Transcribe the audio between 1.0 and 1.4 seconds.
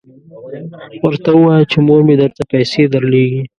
ورته